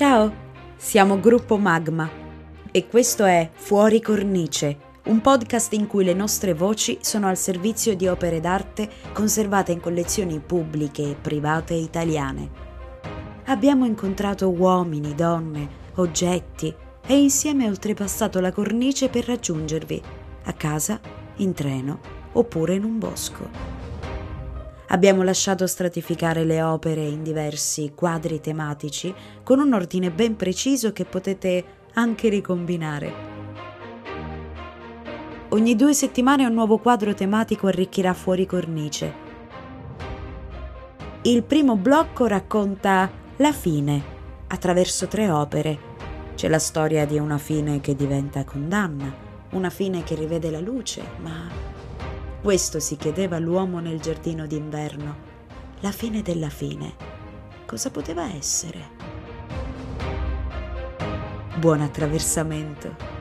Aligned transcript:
Ciao, 0.00 0.32
siamo 0.78 1.20
Gruppo 1.20 1.58
Magma 1.58 2.08
e 2.70 2.88
questo 2.88 3.26
è 3.26 3.50
Fuori 3.52 4.00
Cornice, 4.00 4.78
un 5.04 5.20
podcast 5.20 5.74
in 5.74 5.86
cui 5.86 6.04
le 6.04 6.14
nostre 6.14 6.54
voci 6.54 6.96
sono 7.02 7.26
al 7.26 7.36
servizio 7.36 7.94
di 7.94 8.08
opere 8.08 8.40
d'arte 8.40 8.88
conservate 9.12 9.72
in 9.72 9.80
collezioni 9.80 10.38
pubbliche 10.38 11.02
e 11.02 11.16
private 11.20 11.74
italiane. 11.74 12.48
Abbiamo 13.44 13.84
incontrato 13.84 14.48
uomini, 14.48 15.14
donne, 15.14 15.68
oggetti 15.96 16.74
e 17.06 17.18
insieme 17.20 17.68
oltrepassato 17.68 18.40
la 18.40 18.52
cornice 18.52 19.10
per 19.10 19.26
raggiungervi, 19.26 20.02
a 20.44 20.52
casa, 20.54 20.98
in 21.36 21.52
treno 21.52 22.00
oppure 22.32 22.72
in 22.72 22.84
un 22.84 22.98
bosco. 22.98 23.69
Abbiamo 24.92 25.22
lasciato 25.22 25.68
stratificare 25.68 26.42
le 26.42 26.62
opere 26.62 27.04
in 27.04 27.22
diversi 27.22 27.92
quadri 27.94 28.40
tematici 28.40 29.14
con 29.44 29.60
un 29.60 29.72
ordine 29.72 30.10
ben 30.10 30.34
preciso 30.34 30.92
che 30.92 31.04
potete 31.04 31.64
anche 31.94 32.28
ricombinare. 32.28 33.12
Ogni 35.50 35.76
due 35.76 35.94
settimane 35.94 36.44
un 36.44 36.54
nuovo 36.54 36.78
quadro 36.78 37.14
tematico 37.14 37.68
arricchirà 37.68 38.14
fuori 38.14 38.46
cornice. 38.46 39.28
Il 41.22 41.44
primo 41.44 41.76
blocco 41.76 42.26
racconta 42.26 43.08
la 43.36 43.52
fine 43.52 44.02
attraverso 44.48 45.06
tre 45.06 45.30
opere. 45.30 45.78
C'è 46.34 46.48
la 46.48 46.58
storia 46.58 47.06
di 47.06 47.16
una 47.16 47.38
fine 47.38 47.80
che 47.80 47.94
diventa 47.94 48.42
condanna, 48.42 49.12
una 49.50 49.70
fine 49.70 50.02
che 50.02 50.16
rivede 50.16 50.50
la 50.50 50.60
luce, 50.60 51.02
ma 51.18 51.78
questo 52.40 52.80
si 52.80 52.96
chiedeva 52.96 53.38
l'uomo 53.38 53.80
nel 53.80 54.00
giardino 54.00 54.46
d'inverno. 54.46 55.28
La 55.80 55.92
fine 55.92 56.22
della 56.22 56.48
fine. 56.48 56.94
Cosa 57.66 57.90
poteva 57.90 58.32
essere? 58.32 58.88
Buon 61.58 61.82
attraversamento. 61.82 63.19